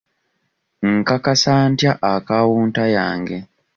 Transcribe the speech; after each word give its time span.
Nkakasa 0.93 1.53
ntya 1.71 1.91
akawunta 2.13 2.83
yange? 2.95 3.37